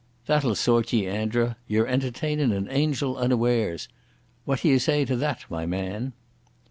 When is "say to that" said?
4.79-5.45